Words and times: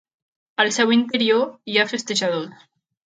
Al 0.61 0.71
seu 0.77 0.93
interior 0.95 1.43
hi 1.73 1.77
ha 1.81 1.85
festejadors. 1.91 2.65